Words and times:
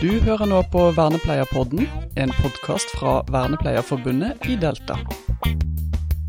Du 0.00 0.08
hører 0.24 0.48
nå 0.48 0.60
på 0.72 0.86
Vernepleierpodden, 0.96 1.84
en 2.20 2.30
podkast 2.40 2.92
fra 2.96 3.18
Vernepleierforbundet 3.30 4.46
i 4.48 4.56
Delta. 4.60 4.96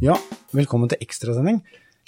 Ja, 0.03 0.17
velkommen 0.55 0.91
til 0.91 0.99
ekstrasending. 1.05 1.61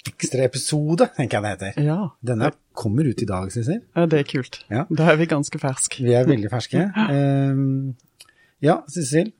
Ekstra 0.04 0.44
episode, 0.44 1.06
tenker 1.16 1.40
jeg 1.40 1.44
det 1.44 1.52
heter. 1.70 1.86
Ja, 1.86 1.98
Denne 2.20 2.50
kommer 2.76 3.08
ut 3.08 3.22
i 3.24 3.28
dag, 3.28 3.48
Sissel. 3.54 3.80
ja, 3.96 4.04
det 4.10 4.20
er 4.20 4.28
kult. 4.28 4.60
Ja. 4.72 4.84
Da 4.92 5.06
er 5.14 5.16
vi 5.20 5.28
ganske 5.30 5.60
ferske. 5.62 6.04
Vi 6.04 6.12
er 6.12 6.28
veldig 6.28 6.50
ferske. 6.52 6.84
Ehm, 7.14 7.94
ja, 8.64 8.82
Sissel, 8.92 9.32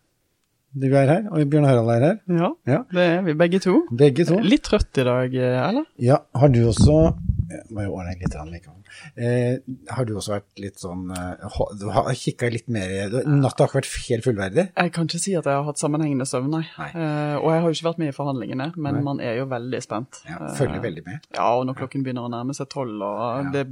du 0.75 0.89
er 0.97 1.07
her, 1.11 1.29
og 1.31 1.45
Bjørn 1.53 1.69
Harald 1.69 1.93
er 1.93 2.07
her. 2.09 2.17
Ja, 2.41 2.49
Ja, 2.67 2.81
det 2.93 3.05
er 3.19 3.23
vi 3.29 3.37
begge 3.45 3.61
to. 3.63 3.83
begge 3.93 4.25
to. 4.31 4.41
Litt 4.41 4.65
trøtt 4.71 4.97
i 4.99 5.05
dag, 5.07 5.37
eller? 5.37 5.85
Ja, 6.01 6.23
har 6.35 6.49
du 6.49 6.63
også 6.73 7.13
jeg 7.51 7.87
jo 7.89 7.95
ordne 7.95 8.15
litt 8.21 8.35
likevel. 8.55 8.83
Eh, 9.17 9.59
har 9.95 10.05
du 10.09 10.15
også 10.17 10.35
vært 10.37 10.63
litt 10.63 10.79
sånn 10.83 11.11
eh, 11.15 11.59
Du 11.81 11.87
har 11.95 12.11
kikka 12.15 12.51
litt 12.53 12.69
mer 12.69 13.11
Natta 13.27 13.65
har 13.65 13.69
ikke 13.71 13.81
vært 13.81 14.09
helt 14.09 14.25
fullverdig? 14.29 14.67
Jeg 14.77 14.93
kan 14.97 15.09
ikke 15.09 15.21
si 15.23 15.35
at 15.39 15.45
jeg 15.49 15.55
har 15.59 15.65
hatt 15.69 15.79
sammenhengende 15.83 16.27
søvn, 16.29 16.51
nei. 16.51 16.65
Nei. 16.79 16.91
Eh, 16.95 17.37
og 17.41 17.49
jeg 17.53 17.61
har 17.61 17.69
jo 17.71 17.75
ikke 17.79 17.89
vært 17.91 17.99
med 18.05 18.13
i 18.13 18.17
forhandlingene, 18.17 18.71
men 18.77 18.95
Nei. 19.01 19.03
man 19.11 19.21
er 19.21 19.37
jo 19.41 19.47
veldig 19.51 19.83
spent. 19.85 20.23
Ja, 20.29 20.39
Eh, 20.45 20.55
følger 20.59 20.81
veldig 20.83 21.05
med. 21.07 21.27
Ja, 21.35 21.49
og 21.59 21.67
når 21.67 21.75
klokken 21.83 22.03
begynner 22.05 22.27
å 22.29 22.31
nærme 22.33 22.55
seg 22.55 22.69
tolv, 22.73 23.01
og 23.03 23.45
Ja. 23.45 23.51
det 23.53 23.67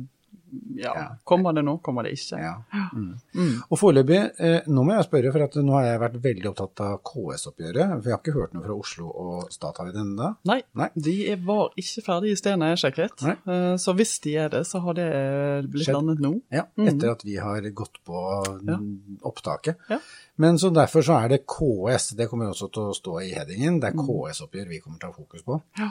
ja, 0.76 0.92
Ja. 0.94 1.06
kommer 1.24 1.52
det 1.54 1.64
nå, 1.64 1.78
kommer 1.82 2.02
det 2.04 2.12
ikke. 2.18 2.38
Ja. 2.40 2.54
Mm. 2.94 3.14
Mm. 3.34 3.62
Og 3.70 3.78
foreløpig, 3.78 4.18
eh, 4.38 4.60
nå 4.68 4.84
må 4.84 4.94
jeg 4.96 5.04
spørre, 5.08 5.32
for 5.32 5.42
at 5.44 5.54
nå 5.54 5.72
har 5.72 5.84
jeg 5.84 6.00
vært 6.00 6.18
veldig 6.22 6.46
opptatt 6.50 6.80
av 6.80 6.98
KS-oppgjøret. 7.02 7.88
For 8.02 8.08
jeg 8.10 8.12
har 8.12 8.20
ikke 8.22 8.34
hørt 8.36 8.54
noe 8.54 8.62
fra 8.64 8.74
Oslo 8.76 9.08
og 9.10 9.50
Statoil 9.52 9.92
ennå. 9.94 10.36
Nei, 10.44 10.62
Nei. 10.74 10.88
de 10.96 11.14
er- 11.32 11.36
var 11.36 11.70
ikke 11.76 12.02
ferdige 12.04 12.32
i 12.32 12.36
stedet 12.36 12.60
jeg 12.60 12.92
sjekket. 12.92 13.22
Eh, 13.28 13.76
Så 13.76 13.94
hvis 13.96 14.20
de 14.20 14.36
er 14.36 14.48
det, 14.48 14.66
så 14.66 14.80
har 14.82 14.92
det 14.94 15.70
blitt 15.70 15.86
Skjedd. 15.86 15.94
landet 15.94 16.20
nå. 16.20 16.42
Ja, 16.50 16.62
Mhm. 16.76 16.88
etter 16.88 17.10
at 17.12 17.22
vi 17.24 17.36
har 17.36 17.60
gått 17.72 17.98
på 18.04 18.44
Ja. 18.66 18.76
mm, 18.76 19.18
opptaket. 19.24 19.76
Ja. 19.88 19.98
Men 20.38 20.56
så 20.58 20.70
derfor 20.72 21.02
så 21.02 21.22
er 21.24 21.28
det 21.28 21.46
KS, 21.46 22.10
det 22.16 22.28
kommer 22.28 22.50
også 22.50 22.70
til 22.72 22.82
å 22.82 22.94
stå 22.94 23.20
i 23.22 23.32
headingen, 23.34 23.80
det 23.80 23.92
er 23.94 23.96
KS-oppgjør 23.96 24.68
vi 24.68 24.80
kommer 24.80 24.98
til 24.98 25.08
å 25.08 25.12
ha 25.12 25.22
fokus 25.22 25.42
på. 25.42 25.62
Ja. 25.78 25.90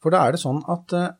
For 0.00 0.10
da 0.10 0.26
er 0.26 0.32
det 0.32 0.40
sånn 0.40 0.62
at 0.68 0.92
eh, 0.92 1.10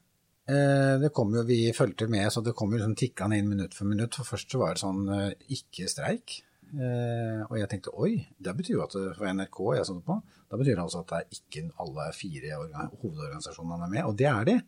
det 0.46 1.10
kom 1.14 1.34
jo, 1.36 1.44
vi 1.46 1.72
fulgte 1.76 2.08
med, 2.10 2.26
så 2.32 2.42
det 2.42 2.54
kom 2.58 2.72
jo 2.72 2.80
liksom 2.80 2.96
tikkende 2.98 3.38
inn 3.38 3.50
minutt 3.50 3.74
for 3.76 3.86
minutt. 3.90 4.16
For 4.18 4.34
først 4.34 4.50
så 4.50 4.62
var 4.62 4.74
det 4.74 4.82
sånn 4.82 5.04
eh, 5.14 5.34
ikke 5.56 5.88
streik. 5.90 6.40
Eh, 6.70 7.40
og 7.48 7.56
jeg 7.58 7.70
tenkte 7.70 7.94
oi, 7.98 8.12
det 8.38 8.54
betyr 8.58 8.76
jo 8.76 8.84
at 8.84 8.94
for 8.94 9.26
NRK 9.26 9.60
jeg 9.74 9.86
så 9.88 9.96
det 9.96 10.04
på, 10.06 10.16
da 10.50 10.58
betyr 10.58 10.76
det 10.76 10.84
altså 10.84 11.00
at 11.02 11.08
det 11.10 11.18
er 11.18 11.38
ikke 11.38 11.62
alle 11.82 12.04
fire 12.14 12.58
hovedorganisasjonene 12.60 13.88
er 13.88 13.94
med, 13.96 14.04
og 14.06 14.18
det 14.18 14.28
er 14.30 14.46
de. 14.46 14.58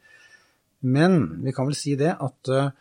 Men 0.82 1.20
vi 1.44 1.54
kan 1.54 1.68
vel 1.68 1.78
si 1.78 1.94
det 1.98 2.10
at 2.10 2.50
eh, 2.50 2.72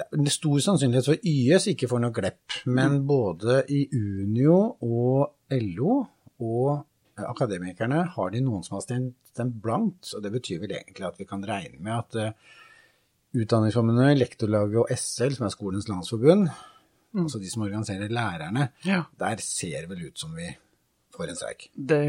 det 0.00 0.06
er 0.18 0.32
stor 0.32 0.58
sannsynlighet 0.64 1.10
for 1.10 1.26
YS 1.30 1.68
ikke 1.74 1.88
får 1.90 2.02
noe 2.02 2.14
glepp, 2.16 2.60
men 2.72 3.02
både 3.06 3.62
i 3.70 3.84
Unio 3.94 4.58
og 4.86 5.54
LO 5.54 5.98
og 6.40 6.70
eh, 6.72 6.84
Akademikerne 7.28 8.04
har 8.14 8.30
de 8.30 8.40
noen 8.44 8.62
som 8.66 8.76
har 8.78 8.84
stemt, 8.86 9.16
blankt, 9.62 10.10
og 10.16 10.22
det 10.22 10.32
betyr 10.34 10.58
vel 10.60 10.72
egentlig 10.76 11.06
at 11.06 11.18
vi 11.20 11.24
kan 11.24 11.44
regne 11.46 11.78
med 11.80 11.94
at 11.98 12.16
eh, 12.20 12.32
Utdanningsforbundet, 13.40 14.18
Lektorlaget 14.18 14.80
og 14.82 14.90
SL, 14.98 15.36
som 15.36 15.46
er 15.46 15.52
Skolens 15.54 15.86
landsforbund, 15.88 16.48
altså 17.14 17.38
de 17.38 17.50
som 17.52 17.62
organiserer 17.62 18.10
lærerne, 18.10 18.68
Ja. 18.84 19.02
der 19.18 19.36
ser 19.38 19.86
vel 19.86 20.06
ut 20.08 20.18
som 20.18 20.34
vi 20.36 20.48
får 21.20 21.30
en 21.32 21.38
streik. 21.38 21.68
Det, 21.76 22.00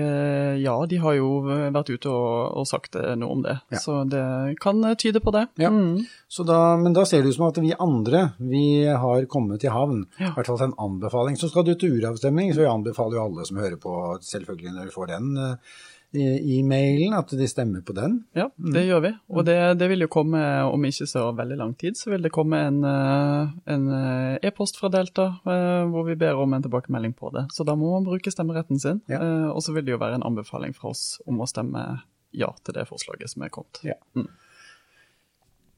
ja, 0.63 0.73
de 0.89 0.99
har 1.03 1.17
jo 1.19 1.29
vært 1.45 1.91
ute 1.91 2.09
og, 2.11 2.57
og 2.63 2.67
sagt 2.69 2.95
eh, 2.99 3.13
noe 3.19 3.35
om 3.37 3.43
det, 3.45 3.57
Ja. 3.75 3.79
så 3.83 3.99
det 4.09 4.23
kan 4.63 4.81
tyde 4.99 5.21
på 5.23 5.33
det. 5.35 5.45
Ja. 5.61 5.69
Mm. 5.69 6.01
Så 6.31 6.45
da, 6.47 6.59
men 6.81 6.95
da 6.97 7.03
ser 7.05 7.21
det 7.21 7.33
ut 7.33 7.37
som 7.37 7.47
at 7.51 7.59
vi 7.61 7.75
andre, 7.77 8.25
vi 8.39 8.65
har 8.87 9.27
kommet 9.31 9.63
i 9.67 9.71
havn. 9.71 10.05
Ja. 10.19 10.31
Hvert 10.35 10.47
fall 10.49 10.61
til 10.63 10.69
en 10.71 10.77
anbefaling. 10.87 11.37
Så 11.39 11.51
skal 11.51 11.67
du 11.67 11.73
til 11.75 11.99
uravstemning, 11.99 12.53
så 12.55 12.63
jeg 12.65 12.71
anbefaler 12.73 13.19
jo 13.19 13.25
alle 13.27 13.45
som 13.47 13.59
hører 13.61 13.77
på, 13.81 13.95
selvfølgelig 14.25 14.75
når 14.77 14.89
du 14.91 14.95
får 14.95 15.11
den 15.15 15.31
eh, 15.37 15.79
i, 16.13 16.57
i 16.57 16.61
mailen, 16.67 17.13
at 17.15 17.29
de 17.39 17.47
stemmer 17.47 17.81
på 17.87 17.93
den. 17.95 18.17
Ja, 18.35 18.49
Mm. 18.59 18.73
det 18.75 18.81
gjør 18.87 19.01
vi. 19.05 19.11
Og 19.31 19.45
det, 19.47 19.55
det 19.79 19.87
vil 19.89 20.01
jo 20.03 20.07
komme, 20.11 20.41
om 20.67 20.83
ikke 20.85 21.07
så 21.07 21.29
veldig 21.37 21.57
lang 21.57 21.71
tid, 21.79 21.95
så 21.95 22.11
vil 22.11 22.21
det 22.25 22.31
komme 22.35 22.59
en, 22.67 22.81
eh, 22.83 23.53
en 23.73 23.85
eh, 23.95 24.39
e-post 24.49 24.75
fra 24.79 24.89
Delta 24.91 25.29
eh, 25.45 25.85
hvor 25.87 26.03
vi 26.09 26.15
ber 26.19 26.35
om 26.41 26.53
en 26.53 26.61
tilbakemelding 26.65 27.13
på 27.15 27.31
det. 27.31 27.45
Så 27.55 27.63
da 27.65 27.75
må 27.79 27.93
man 27.93 28.03
bruke 28.09 28.31
stemmeretten 28.33 28.79
sin. 28.83 28.99
Ja. 29.07 29.21
Og 29.53 29.63
så 29.63 29.71
vil 29.73 29.85
det 29.87 29.95
jo 29.95 30.01
være 30.03 30.19
en 30.19 30.27
anbefaling 30.27 30.75
fra 30.75 30.89
oss 30.91 31.21
om 31.27 31.39
å 31.39 31.47
stemme 31.47 32.01
ja 32.35 32.47
til 32.63 32.75
det 32.75 32.87
forslaget 32.87 33.31
som 33.31 33.43
er 33.43 33.49
kommet. 33.51 33.79
Ja. 33.87 33.95
Mm. 34.15 34.27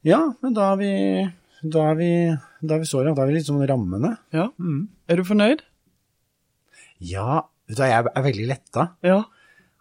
Ja, 0.04 0.20
men 0.42 0.54
da 0.54 0.72
er 0.74 0.76
vi, 0.82 0.90
da 1.62 1.86
er 1.92 1.96
vi, 1.98 2.10
da 2.60 2.74
er 2.76 2.82
vi 2.82 2.90
så 2.90 3.00
langt. 3.06 3.16
Da 3.16 3.24
er 3.24 3.30
vi 3.30 3.38
litt 3.38 3.46
sånn 3.48 3.62
rammene. 3.66 4.16
Ja. 4.34 4.50
Mm. 4.58 4.88
Er 5.08 5.16
du 5.16 5.24
fornøyd? 5.24 5.62
Ja, 7.04 7.40
vet 7.68 7.78
du 7.78 7.82
jeg 7.86 8.04
er 8.10 8.26
veldig 8.26 8.46
letta. 8.50 8.88
Ja. 9.04 9.22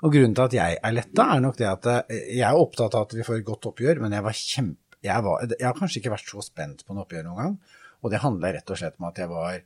Og 0.04 0.12
grunnen 0.12 0.36
til 0.36 0.46
at 0.46 0.56
jeg 0.58 0.80
er 0.84 0.96
letta, 0.96 1.28
er 1.32 1.44
nok 1.44 1.60
det 1.60 1.70
at 1.70 1.90
eh, 1.92 2.24
jeg 2.36 2.48
er 2.48 2.60
opptatt 2.60 2.96
av 2.98 3.08
at 3.08 3.16
vi 3.16 3.26
får 3.26 3.40
et 3.40 3.48
godt 3.48 3.70
oppgjør, 3.72 4.04
men 4.04 4.16
jeg 4.18 4.26
var 4.26 4.40
kjempe... 4.40 4.80
Jeg, 5.04 5.20
var, 5.20 5.44
jeg 5.52 5.68
har 5.68 5.76
kanskje 5.76 6.00
ikke 6.00 6.14
vært 6.14 6.30
så 6.32 6.44
spent 6.46 6.86
på 6.88 6.94
en 6.96 7.02
oppgjør 7.02 7.26
noen 7.28 7.40
gang, 7.42 7.56
og 8.04 8.12
det 8.12 8.22
handla 8.24 8.54
rett 8.56 8.72
og 8.72 8.80
slett 8.80 9.00
om 9.02 9.10
at 9.10 9.18
jeg 9.20 9.32
var 9.32 9.58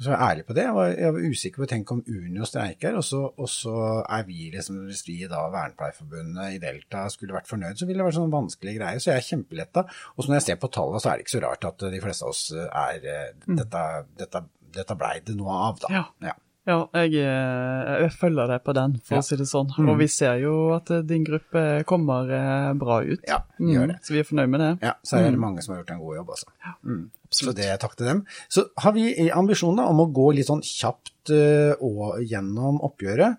så 0.00 0.14
ærlig 0.16 0.46
på 0.48 0.54
det. 0.56 0.62
Jeg 0.64 0.72
var, 0.72 0.92
jeg 0.96 1.12
var 1.12 1.26
usikker 1.28 1.60
på 1.60 1.66
å 1.66 1.68
tenke 1.68 1.96
om 1.96 2.00
Unio 2.08 2.46
streiker, 2.48 2.96
og 2.96 3.04
så, 3.04 3.20
og 3.28 3.48
så 3.52 3.74
er 4.00 4.24
vi 4.28 4.48
liksom, 4.54 4.78
hvis 4.88 5.02
vi 5.04 5.18
da, 5.28 5.42
Vernepleierforbundet 5.52 6.54
i 6.56 6.60
Delta, 6.62 7.04
skulle 7.12 7.36
vært 7.36 7.50
fornøyd, 7.50 7.76
så 7.76 7.88
ville 7.88 8.00
det 8.00 8.06
vært 8.08 8.16
sånn 8.16 8.32
vanskelig 8.32 8.76
greie. 8.78 9.02
Så 9.02 9.12
jeg 9.12 9.20
er 9.20 9.26
kjempeletta. 9.28 9.84
Og 10.14 10.24
så 10.24 10.32
når 10.32 10.38
jeg 10.38 10.46
ser 10.46 10.62
på 10.62 10.72
tallene, 10.72 11.02
så 11.04 11.10
er 11.10 11.20
det 11.20 11.26
ikke 11.26 11.36
så 11.36 11.42
rart 11.44 11.68
at 11.68 11.84
de 11.92 12.00
fleste 12.06 12.24
av 12.24 12.32
oss 12.32 12.44
er 12.56 13.10
eh, 13.12 13.26
Dette, 13.60 13.84
dette, 14.22 14.42
dette 14.80 14.96
blei 14.96 15.18
det 15.26 15.36
noe 15.36 15.58
av, 15.68 15.84
da. 15.84 15.92
Ja. 15.98 16.06
Ja, 16.30 16.36
jeg, 16.66 17.14
eh, 17.16 18.00
jeg 18.04 18.10
følger 18.12 18.46
deg 18.52 18.62
på 18.64 18.74
den, 18.76 18.98
for 19.04 19.14
Ja. 19.16 19.20
å 19.20 19.24
si 19.24 19.36
det 19.36 19.46
sånn. 19.48 19.70
Mm. 19.78 19.88
Og 19.90 19.98
vi 19.98 20.06
ser 20.06 20.38
jo 20.42 20.72
at 20.76 20.90
eh, 20.90 21.00
din 21.02 21.24
gruppe 21.24 21.84
kommer 21.86 22.30
eh, 22.30 22.72
bra 22.74 23.00
ut. 23.02 23.20
Ja, 23.26 23.40
vi 23.58 23.74
gjør 23.74 23.88
det. 23.88 23.96
Mm, 23.96 24.04
Så 24.04 24.12
vi 24.12 24.18
er 24.20 24.24
fornøyd 24.28 24.50
med 24.50 24.60
det. 24.60 24.78
Ja, 24.82 24.94
så 25.02 25.16
er 25.18 25.22
det 25.30 25.34
Mm. 25.38 25.40
mange 25.40 25.62
som 25.62 25.74
har 25.74 25.82
gjort 25.82 25.90
en 25.96 25.98
god 26.04 26.16
jobb, 26.16 26.28
altså. 26.28 26.46
Mm. 26.84 27.10
Så 27.30 27.54
det 27.54 27.80
takk 27.80 27.96
til 27.96 28.06
dem. 28.06 28.26
Så 28.48 28.64
har 28.76 28.92
vi 28.92 29.30
ambisjoner 29.30 29.86
om 29.88 30.00
å 30.00 30.12
gå 30.12 30.34
litt 30.34 30.46
sånn 30.46 30.62
kjapt 30.62 31.30
uh, 31.30 31.74
og 31.80 32.18
gjennom 32.26 32.80
oppgjøret. 32.82 33.36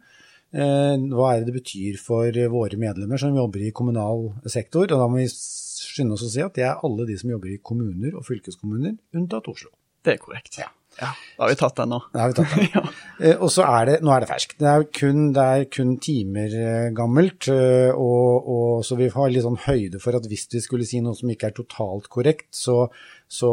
Uh, 0.54 0.96
hva 1.12 1.36
er 1.36 1.40
det 1.44 1.54
det 1.54 1.62
betyr 1.64 1.98
for 2.00 2.32
våre 2.32 2.78
medlemmer 2.80 3.20
som 3.20 3.36
jobber 3.36 3.60
i 3.68 3.72
kommunal 3.72 4.34
sektor? 4.48 4.84
Og 4.84 4.90
da 4.90 5.08
må 5.08 5.18
vi 5.20 5.28
skynde 5.28 6.14
oss 6.14 6.24
å 6.24 6.30
si 6.32 6.42
at 6.42 6.54
det 6.56 6.64
er 6.64 6.80
alle 6.84 7.06
de 7.06 7.18
som 7.18 7.30
jobber 7.30 7.52
i 7.52 7.58
kommuner 7.62 8.16
og 8.16 8.24
fylkeskommuner, 8.24 8.98
unntatt 9.14 9.48
Oslo. 9.52 9.70
Det 10.04 10.14
er 10.14 10.18
korrekt. 10.24 10.58
Ja. 10.58 10.68
Ja, 11.00 11.14
Da 11.38 11.44
har 11.46 11.50
vi 11.50 11.56
tatt 11.56 11.78
den 11.80 11.90
nå. 11.94 12.02
Da 12.14 12.20
har 12.26 12.34
vi 12.34 12.38
tatt 12.42 12.78
av. 12.82 12.90
Eh, 13.22 13.38
Og 13.38 13.52
så 13.54 13.62
er 13.70 13.86
det, 13.86 13.96
nå 14.02 14.10
er 14.16 14.24
det 14.24 14.30
ferskt. 14.32 14.56
Det 14.58 14.66
er 14.66 14.84
kun, 14.98 15.28
det 15.36 15.44
er 15.46 15.66
kun 15.70 15.92
timer 16.02 16.54
eh, 16.58 16.88
gammelt, 16.98 17.46
eh, 17.54 17.92
og, 17.94 18.48
og 18.50 18.86
så 18.88 18.98
vi 18.98 19.12
har 19.14 19.30
litt 19.30 19.46
sånn 19.46 19.60
høyde 19.68 20.02
for 20.02 20.18
at 20.18 20.26
hvis 20.26 20.48
vi 20.50 20.62
skulle 20.64 20.88
si 20.90 21.04
noe 21.06 21.14
som 21.18 21.30
ikke 21.30 21.52
er 21.52 21.56
totalt 21.60 22.10
korrekt, 22.10 22.48
så, 22.58 22.88
så 23.32 23.50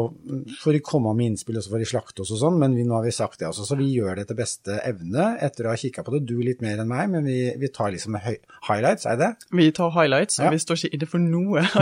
får 0.59 0.75
de 0.75 0.79
komme 0.83 1.13
med 1.15 1.29
innspill, 1.31 1.55
og 1.55 1.63
så 1.63 1.71
får 1.71 1.79
de 1.85 1.87
slakte 1.87 2.23
oss 2.25 2.33
og 2.35 2.39
sånn, 2.41 2.57
men 2.59 2.73
vi, 2.75 2.83
nå 2.83 2.97
har 2.97 3.05
vi 3.07 3.13
sagt 3.15 3.39
det 3.39 3.47
også, 3.47 3.63
så 3.69 3.77
vi 3.79 3.87
gjør 3.95 4.17
det 4.19 4.25
etter 4.25 4.35
beste 4.41 4.75
evne 4.83 5.29
etter 5.45 5.69
å 5.69 5.71
ha 5.71 5.79
kikket 5.79 6.03
på 6.03 6.11
det. 6.17 6.25
Du 6.27 6.35
litt 6.43 6.59
mer 6.65 6.81
enn 6.83 6.89
meg, 6.91 7.07
men 7.13 7.23
vi, 7.29 7.37
vi 7.61 7.69
tar 7.71 7.93
liksom 7.95 8.17
highlights, 8.19 9.07
er 9.07 9.15
det? 9.21 9.29
Vi 9.55 9.69
tar 9.77 9.93
highlights, 9.95 10.41
og 10.41 10.49
Ja. 10.49 10.51
vi 10.51 10.59
står 10.65 10.81
ikke 10.83 10.99
inne 10.99 11.07
for 11.07 11.23
noe. 11.23 11.63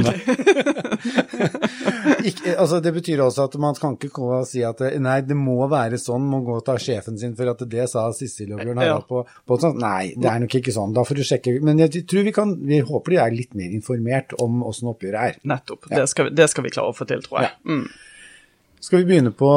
Ikke, 2.28 2.54
altså 2.60 2.80
det 2.84 2.92
betyr 2.96 3.20
også 3.24 3.46
at 3.48 3.56
man 3.62 3.76
kan 3.78 3.96
ikke 3.98 4.10
gå 4.16 4.28
og 4.40 4.46
si 4.50 4.62
at 4.66 4.80
nei, 5.04 5.18
det 5.28 5.36
må 5.38 5.56
være 5.70 6.00
sånn, 6.02 6.24
må 6.28 6.40
gå 6.46 6.56
og 6.60 6.64
ta 6.68 6.76
sjefen 6.82 7.18
sin 7.20 7.36
for 7.38 7.50
at 7.52 7.62
det 7.70 7.86
sa 7.92 8.06
Sissel 8.16 8.54
og 8.56 8.62
Bjørn 8.64 8.80
Harald 8.82 9.04
Ja. 9.04 9.08
på, 9.10 9.22
på 9.48 9.58
sånn. 9.62 9.78
Nei, 9.82 10.14
det 10.18 10.30
er 10.32 10.42
nok 10.44 10.56
ikke 10.60 10.74
sånn. 10.76 10.94
Da 10.96 11.04
får 11.08 11.20
du 11.20 11.24
sjekke. 11.28 11.54
Men 11.64 11.80
jeg 11.84 12.04
tror 12.10 12.26
vi 12.28 12.34
kan, 12.36 12.54
vi 12.68 12.80
håper 12.88 13.14
de 13.16 13.20
er 13.24 13.36
litt 13.36 13.56
mer 13.60 13.74
informert 13.76 14.34
om 14.44 14.62
åssen 14.68 14.90
oppgjøret 14.92 15.20
er. 15.36 15.40
Nettopp. 15.48 15.88
Det, 15.92 16.04
skal, 16.12 16.30
vi- 16.30 16.36
det 16.40 16.50
skal 16.52 16.68
vi 16.68 16.74
klare 16.74 16.94
å 16.94 16.98
få 16.98 17.08
til, 17.10 17.22
tror 17.26 17.44
jeg. 17.46 17.54
Mm. 17.68 17.87
Skal 18.84 19.02
vi 19.02 19.08
begynne 19.10 19.34
på 19.36 19.50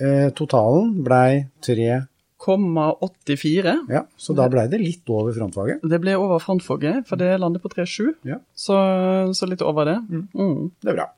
eh, 0.00 0.28
totalen 0.38 0.94
blei 1.04 1.44
3,84. 1.64 3.74
ja, 3.92 4.02
så 4.16 4.34
da 4.34 4.48
blei 4.50 4.64
det 4.70 4.80
litt 4.82 5.08
over 5.12 5.34
frontfaget. 5.36 5.82
Det 5.86 6.00
ble 6.02 6.16
over 6.18 6.40
frontfaget, 6.42 7.04
for 7.06 7.20
det 7.20 7.34
lander 7.40 7.62
på 7.62 7.70
3,7. 7.72 8.14
Ja, 8.26 8.40
Så, 8.54 8.78
så 9.36 9.46
litt 9.50 9.62
over 9.62 9.90
det. 9.90 9.98
Mm. 10.34 10.70
det 10.82 10.94
er 10.94 10.98
bra. 11.02 11.10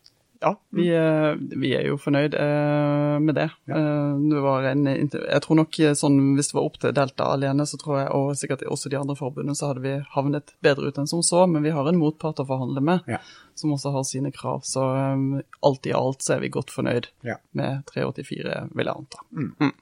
Ja, 0.44 0.50
vi, 0.76 0.86
er- 0.92 1.38
vi 1.40 1.70
er 1.78 1.86
jo 1.88 1.94
fornøyd 1.96 2.34
eh, 2.36 3.14
med 3.24 3.34
det. 3.38 3.46
Eh, 3.70 4.10
det 4.28 4.42
var 4.44 4.66
en, 4.68 4.82
jeg 4.86 5.40
tror 5.46 5.56
nok 5.62 5.78
eh, 5.80 5.94
sånn, 5.96 6.18
hvis 6.36 6.50
det 6.52 6.58
var 6.58 6.66
opp 6.68 6.76
til 6.82 6.92
Delta 6.96 7.30
alene, 7.32 7.64
så 7.70 7.78
tror 7.80 7.98
jeg, 8.02 8.10
og 8.12 8.34
sikkert 8.36 8.66
også 8.68 8.92
de 8.92 8.98
andre 9.00 9.16
forbundene, 9.16 9.56
så 9.56 9.70
hadde 9.70 9.84
vi 9.86 9.94
havnet 10.14 10.52
bedre 10.64 10.90
ut 10.92 11.00
enn 11.00 11.08
som 11.08 11.22
så, 11.24 11.46
men 11.48 11.64
vi 11.64 11.72
har 11.72 11.88
en 11.88 11.96
motpart 12.02 12.42
å 12.44 12.46
forhandle 12.50 12.84
med, 12.84 13.08
Ja. 13.08 13.22
som 13.56 13.72
også 13.72 13.94
har 13.96 14.04
sine 14.04 14.34
krav. 14.36 14.60
Så 14.68 14.84
eh, 14.98 15.40
alt 15.64 15.88
i 15.88 15.96
alt 15.96 16.20
så 16.26 16.36
er 16.36 16.44
vi 16.44 16.52
godt 16.52 16.74
fornøyd 16.74 17.08
Ja. 17.24 17.38
med 17.56 17.86
384, 17.94 18.68
vil 18.74 18.90
jeg 18.92 18.94
anta. 19.00 19.72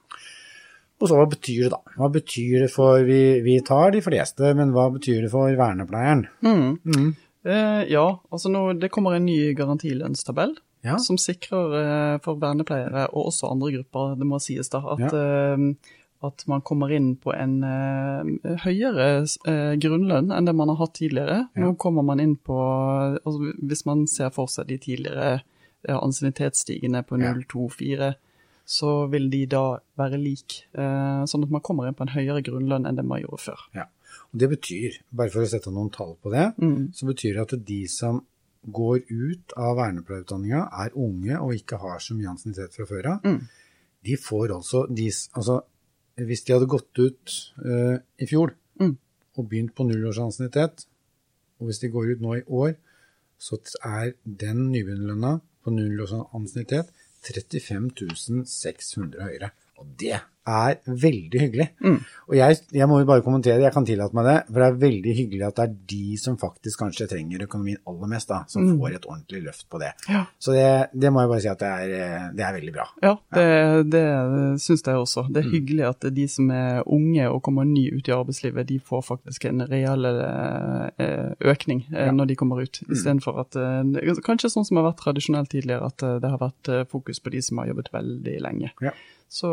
Og 1.03 1.08
så 1.11 1.17
hva 1.19 1.25
betyr 1.26 1.65
det 1.67 1.70
da? 1.73 1.81
Hva 1.99 2.06
betyr 2.15 2.61
det 2.62 2.70
for, 2.70 3.00
vi, 3.03 3.41
vi 3.43 3.56
tar 3.67 3.91
de 3.91 3.99
fleste, 4.05 4.53
men 4.55 4.70
hva 4.70 4.85
betyr 4.94 5.25
det 5.25 5.32
for 5.32 5.50
vernepleieren? 5.58 6.29
Mm. 6.47 7.17
Eh, 7.44 7.83
ja, 7.91 8.05
altså 8.31 8.50
nå, 8.53 8.79
det 8.79 8.91
kommer 8.94 9.17
en 9.17 9.27
ny 9.27 9.55
garantilønnstabell 9.59 10.55
Ja. 10.85 10.97
som 10.99 11.17
sikrer 11.19 11.75
eh, 11.79 12.19
for 12.23 12.37
vernepleiere 12.43 13.09
og 13.12 13.29
også 13.33 13.50
andre 13.50 13.73
grupper, 13.77 14.17
det 14.19 14.27
må 14.27 14.39
sies 14.43 14.69
da, 14.71 14.79
at, 14.94 14.99
Ja. 15.00 15.55
eh, 15.56 15.75
at 16.23 16.44
man 16.47 16.61
kommer 16.62 16.91
inn 16.94 17.17
på 17.17 17.33
en 17.35 17.62
eh, 17.67 18.56
høyere 18.62 19.27
eh, 19.47 19.75
grunnlønn 19.83 20.31
enn 20.31 20.44
det 20.47 20.55
man 20.55 20.69
har 20.71 20.77
hatt 20.77 20.94
tidligere. 20.94 21.49
Ja. 21.56 21.62
Nå 21.67 21.77
kommer 21.79 22.03
man 22.06 22.21
inn 22.21 22.37
på 22.37 22.55
altså, 23.25 23.53
Hvis 23.59 23.85
man 23.87 24.06
ser 24.06 24.31
for 24.31 24.47
seg 24.47 24.69
de 24.69 24.79
tidligere 24.79 25.43
eh, 25.89 25.97
ansiennitetsstigene 25.99 27.03
på 27.06 27.19
Ja. 27.21 27.33
0, 27.35 27.43
2, 27.50 27.69
4, 27.71 28.15
så 28.65 29.09
vil 29.11 29.29
de 29.31 29.47
da 29.47 29.79
være 29.99 30.19
lik. 30.23 30.62
Eh, 30.79 31.25
sånn 31.27 31.43
at 31.43 31.50
man 31.50 31.61
kommer 31.61 31.89
inn 31.89 31.94
på 31.99 32.06
en 32.06 32.15
høyere 32.15 32.43
grunnlønn 32.47 32.87
enn 32.87 32.97
det 32.97 33.05
man 33.05 33.21
gjorde 33.21 33.41
før. 33.43 33.59
Ja. 33.75 33.87
Det 34.34 34.49
betyr, 34.49 34.94
bare 35.12 35.31
for 35.31 35.43
å 35.44 35.49
sette 35.50 35.70
noen 35.70 35.90
tall 35.93 36.14
på 36.23 36.31
det, 36.32 36.55
Mm. 36.58 36.93
så 36.94 37.06
betyr 37.06 37.34
det 37.34 37.43
at 37.52 37.64
de 37.67 37.87
som 37.88 38.25
går 38.70 39.02
ut 39.11 39.52
av 39.56 39.76
vernepleierutdanninga, 39.76 40.69
er 40.84 40.90
unge 40.96 41.37
og 41.40 41.52
ikke 41.55 41.79
har 41.79 41.99
så 41.99 42.14
mye 42.14 42.31
ansiennitet 42.31 42.73
fra 42.75 42.87
før 42.87 43.06
av, 43.14 43.20
Mm. 43.25 43.49
de 44.05 44.17
får 44.17 44.49
altså, 44.56 44.87
de, 44.94 45.08
altså 45.34 45.62
Hvis 46.17 46.44
de 46.44 46.52
hadde 46.52 46.67
gått 46.69 46.99
ut 46.99 47.52
uh, 47.64 47.99
i 48.20 48.26
fjor 48.26 48.52
Mm. 48.79 48.96
og 49.38 49.49
begynt 49.49 49.75
på 49.75 49.84
nullårsansiennitet, 49.88 50.84
og 51.58 51.67
hvis 51.67 51.79
de 51.81 51.88
går 51.88 52.12
ut 52.12 52.20
nå 52.20 52.34
i 52.37 52.43
år, 52.49 52.75
så 53.38 53.56
er 53.82 54.12
den 54.26 54.70
nybegynnerlønna 54.73 55.40
på 55.64 55.70
nullårsansiennitet 55.70 56.90
års 56.90 57.44
35 57.49 58.44
600 58.44 59.20
høyere. 59.23 59.50
Og 59.79 59.87
det 59.99 60.20
er 60.47 60.79
veldig 60.87 61.39
hyggelig. 61.41 61.69
Mm. 61.85 61.99
Og 62.29 62.35
jeg, 62.37 62.56
jeg 62.75 62.89
må 62.91 62.99
jo 62.99 63.06
bare 63.06 63.23
kommentere 63.23 63.59
det, 63.61 63.67
jeg 63.69 63.75
kan 63.77 63.85
tillate 63.87 64.15
meg 64.19 64.25
det, 64.27 64.37
for 64.49 64.59
det 64.59 64.67
er 64.69 64.79
veldig 64.83 65.12
hyggelig 65.19 65.44
at 65.47 65.56
det 65.61 65.65
er 65.69 65.75
de 65.93 66.17
som 66.19 66.37
faktisk 66.41 66.81
kanskje 66.83 67.06
trenger 67.12 67.44
økonomien 67.47 67.79
aller 67.87 68.09
mest, 68.11 68.29
da, 68.29 68.41
som 68.50 68.62
Mm. 68.67 68.79
får 68.81 68.94
et 68.97 69.06
ordentlig 69.06 69.43
løft 69.44 69.69
på 69.71 69.79
det. 69.79 69.93
Ja. 70.09 70.25
Så 70.39 70.53
det, 70.56 70.91
det 70.99 71.12
må 71.12 71.21
jeg 71.23 71.31
bare 71.31 71.41
si 71.44 71.49
at 71.53 71.59
det 71.62 71.69
er, 71.69 71.94
eh, 71.99 72.27
det 72.35 72.44
er 72.47 72.56
veldig 72.59 72.73
bra. 72.75 72.87
Ja, 73.03 73.15
det, 73.35 73.91
det 73.93 74.03
syns 74.62 74.83
jeg 74.87 74.97
også. 74.97 75.27
Det 75.33 75.44
er 75.44 75.49
Mm. 75.49 75.53
hyggelig 75.53 75.87
at 75.89 76.06
de 76.15 76.27
som 76.29 76.50
er 76.50 76.83
unge 76.87 77.29
og 77.31 77.43
kommer 77.43 77.65
ny 77.65 77.89
ut 77.94 78.09
i 78.09 78.12
arbeidslivet, 78.12 78.67
de 78.67 78.79
får 78.81 79.03
faktisk 79.06 79.44
en 79.50 79.61
reell 79.71 80.05
eh, 80.06 81.33
økning 81.41 81.85
eh, 81.93 82.06
Ja. 82.06 82.11
når 82.12 82.27
de 82.29 82.37
kommer 82.37 82.62
ut, 82.62 82.81
istedenfor 82.91 83.39
at 83.41 83.53
Kanskje 84.23 84.50
sånn 84.50 84.65
som 84.67 84.77
har 84.79 84.91
vært 84.93 85.00
tradisjonelt 85.03 85.50
tidligere, 85.50 85.87
at 85.87 85.99
det 85.99 86.31
har 86.31 86.39
vært 86.39 86.89
fokus 86.91 87.21
på 87.21 87.31
de 87.31 87.41
som 87.43 87.59
har 87.59 87.67
jobbet 87.69 87.91
veldig 87.93 88.41
lenge. 88.41 88.71
Ja. 88.83 88.91
Så 89.29 89.49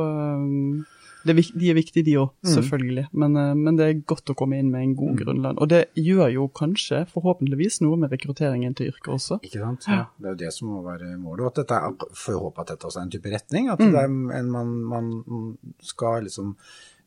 det 1.25 1.35
de 1.59 1.69
er 1.69 1.75
viktige, 1.75 2.05
de 2.05 2.13
òg, 2.15 2.29
Mm. 2.45 2.49
selvfølgelig. 2.55 3.07
Men, 3.11 3.35
eh, 3.35 3.53
men 3.53 3.75
det 3.75 3.85
er 3.89 4.01
godt 4.07 4.29
å 4.31 4.35
komme 4.39 4.57
inn 4.57 4.71
med 4.71 4.81
en 4.81 4.95
god 4.95 5.17
grunnlønn. 5.19 5.57
Og 5.59 5.67
det 5.69 5.89
gjør 5.95 6.31
jo 6.33 6.47
kanskje, 6.47 7.01
forhåpentligvis, 7.11 7.81
noe 7.81 7.97
med 7.97 8.09
rekrutteringen 8.11 8.73
til 8.75 8.87
yrket 8.93 9.11
også. 9.17 9.39
Ikke 9.43 9.59
sant? 9.59 9.83
Ja. 9.87 10.05
Det 10.17 10.25
er 10.25 10.29
jo 10.35 10.39
det 10.45 10.53
som 10.53 10.69
må 10.69 10.81
være 10.85 11.17
målet. 11.19 11.41
Og 11.41 11.47
at 11.47 11.55
dette 11.55 11.75
er, 11.75 11.91
får 12.15 12.31
jeg 12.33 12.39
håpe 12.45 12.59
at 12.61 12.67
dette 12.67 12.85
også 12.87 12.99
er 12.99 13.03
en 13.03 13.11
type 13.11 13.29
retning. 13.35 13.69
At 13.69 13.79
Mm. 13.79 13.91
det 13.91 13.99
er 13.99 14.39
en 14.39 14.49
man, 14.51 14.67
man 14.83 15.57
skal 15.81 16.23
liksom 16.23 16.55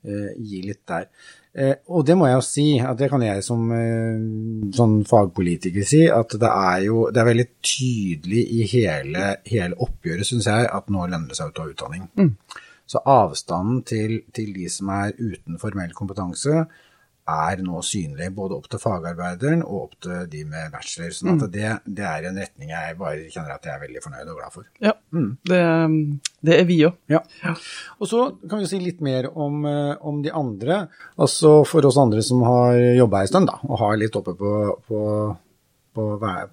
eh, 0.04 0.34
gi 0.36 0.60
litt 0.66 0.84
der. 0.86 1.04
Eh, 1.54 1.74
og 1.88 2.04
det 2.04 2.16
må 2.18 2.26
jeg 2.26 2.34
jo 2.34 2.40
si, 2.42 2.78
at 2.80 2.98
det 2.98 3.08
kan 3.08 3.22
jeg 3.22 3.42
som 3.44 3.70
eh, 3.70 4.18
sånn 4.74 5.04
fagpolitiker 5.06 5.84
si, 5.86 6.08
at 6.10 6.28
det 6.28 6.48
er 6.50 6.84
jo 6.86 7.04
det 7.10 7.20
er 7.22 7.28
veldig 7.32 7.46
tydelig 7.62 8.42
i 8.50 8.66
hele, 8.72 9.36
hele 9.46 9.74
oppgjøret, 9.78 10.26
syns 10.26 10.44
jeg, 10.50 10.66
at 10.74 10.90
nå 10.90 11.06
lønner 11.08 11.28
det 11.28 11.36
seg 11.38 11.52
å 11.52 11.54
ta 11.54 11.62
utdanning. 11.70 12.08
Mm. 12.18 12.34
Så 12.86 13.00
avstanden 13.08 13.82
til, 13.88 14.22
til 14.34 14.52
de 14.54 14.68
som 14.68 14.88
er 14.92 15.12
uten 15.18 15.58
formell 15.62 15.92
kompetanse, 15.96 16.66
er 17.32 17.60
nå 17.62 17.78
synlig 17.86 18.32
både 18.34 18.56
opp 18.58 18.64
til 18.68 18.80
fagarbeideren 18.82 19.60
og 19.62 19.76
opp 19.84 19.92
til 20.02 20.24
de 20.32 20.40
med 20.50 20.72
bachelor. 20.74 21.12
sånn 21.14 21.36
at 21.36 21.52
det, 21.54 21.68
det 21.86 22.02
er 22.04 22.26
en 22.26 22.40
retning 22.42 22.72
jeg 22.74 22.96
bare 22.98 23.28
kjenner 23.30 23.52
at 23.54 23.68
jeg 23.68 23.76
er 23.76 23.84
veldig 23.84 24.02
fornøyd 24.02 24.32
og 24.32 24.40
glad 24.40 24.52
for. 24.56 24.64
Ja, 24.82 24.92
Mm. 25.12 25.36
det, 25.46 25.60
det 26.42 26.54
er 26.58 26.64
vi 26.66 26.80
òg. 26.88 26.96
Ja. 27.12 27.20
Og 28.00 28.08
så 28.10 28.24
kan 28.48 28.58
vi 28.58 28.66
si 28.66 28.80
litt 28.82 29.00
mer 29.04 29.28
om, 29.36 29.64
eh, 29.68 29.94
om 30.00 30.18
de 30.24 30.32
andre. 30.34 30.88
Altså 31.16 31.60
for 31.68 31.86
oss 31.86 31.98
andre 32.00 32.22
som 32.26 32.42
har 32.42 32.74
jobba 32.98 33.20
ei 33.22 33.30
stund 33.30 33.46
da, 33.52 33.58
og 33.68 33.78
har 33.78 33.96
litt 34.02 34.16
oppe 34.18 34.34
på, 34.34 34.52
på, 34.88 35.02
på, 35.94 36.04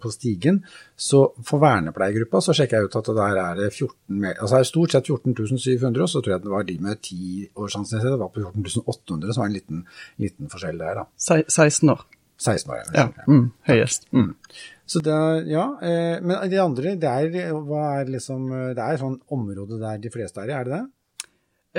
på 0.01 0.12
stigen. 0.13 0.62
Så 1.00 1.21
for 1.47 1.62
vernepleiergruppa 1.63 2.41
så 2.44 2.53
sjekka 2.57 2.80
jeg 2.80 2.89
ut 2.89 2.97
at 3.00 3.09
det 3.12 3.15
der 3.19 3.39
er 3.44 3.56
det 3.62 3.69
14 3.74 4.25
altså 4.33 4.51
det 4.56 4.59
er 4.62 4.69
stort 4.71 4.91
sett 4.95 5.07
14 5.12 5.36
700, 5.57 6.03
og 6.03 6.09
så 6.12 6.21
tror 6.21 6.36
jeg 6.36 6.44
det 6.45 6.53
var 6.53 6.63
de 6.68 6.77
med 6.83 7.01
10 7.01 7.50
års 7.56 7.75
ansiennitet, 7.80 8.12
det 8.15 8.19
var 8.21 8.33
på 8.36 8.44
14 8.45 8.83
800, 8.86 9.33
så 9.33 9.41
var 9.41 9.47
det 9.47 9.51
en 9.51 9.59
liten, 9.59 9.86
liten 10.25 10.51
forskjell 10.51 10.77
der, 10.83 11.01
da. 11.03 11.07
16 11.19 11.89
år. 11.95 12.06
16 12.39 12.71
år, 12.71 12.83
Ja, 12.95 13.07
mm, 13.27 13.47
høyest. 13.68 14.06
Mm. 14.15 14.30
Så 14.89 15.01
det, 15.03 15.12
er- 15.13 15.44
ja, 15.51 15.65
eh, 15.83 16.21
men 16.24 16.50
de 16.50 16.62
andre, 16.63 16.94
det 16.95 17.09
er, 17.09 17.51
hva 17.53 18.00
er 18.00 18.06
liksom, 18.15 18.47
det 18.77 18.80
er 18.85 18.97
sånn 19.01 19.19
område 19.30 19.77
der 19.81 19.97
de 20.01 20.09
fleste 20.13 20.39
er 20.42 20.50
i, 20.50 20.56
er 20.56 20.63
det 20.63 20.71
det? 20.77 20.85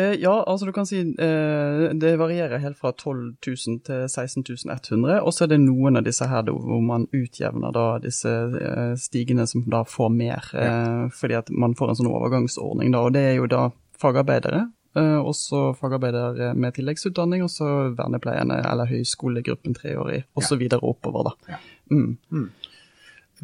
Eh, 0.01 0.15
ja, 0.23 0.45
altså 0.47 0.67
du 0.67 0.73
kan 0.73 0.87
si 0.87 1.01
eh, 1.01 1.83
det 2.01 2.13
varierer 2.17 2.63
helt 2.63 2.79
fra 2.79 2.93
12 2.93 3.35
000 3.47 3.81
til 3.85 4.05
16 4.09 4.45
100, 4.71 5.21
og 5.21 5.35
så 5.35 5.45
er 5.45 5.53
det 5.53 5.61
noen 5.65 6.01
av 6.01 6.07
disse 6.07 6.29
her 6.31 6.49
hvor 6.49 6.83
man 6.85 7.09
utjevner 7.17 7.75
da 7.75 7.87
disse 8.03 8.31
eh, 8.31 8.95
stigene 9.01 9.47
som 9.51 9.67
da 9.71 9.83
får 9.85 10.13
mer, 10.15 10.51
eh, 10.55 11.07
fordi 11.21 11.39
at 11.41 11.51
man 11.51 11.77
får 11.79 11.93
en 11.93 12.01
sånn 12.01 12.13
overgangsordning 12.13 12.95
da, 12.95 13.03
og 13.07 13.17
det 13.17 13.27
er 13.33 13.41
jo 13.41 13.51
da 13.51 13.67
fagarbeidere, 14.01 14.69
også 15.01 15.69
fagarbeidere 15.79 16.49
med 16.59 16.75
tilleggsutdanning, 16.75 17.45
og 17.45 17.51
så 17.53 17.67
vernepleierne 17.95 18.57
eller 18.73 18.89
høyskolegruppen 18.91 19.77
treårig, 19.77 20.25
og 20.35 20.43
så 20.43 20.59
videre 20.59 20.83
oppover 20.89 21.29
da. 21.29 21.35
Ja. 21.53 21.61
Mm. 21.93 22.49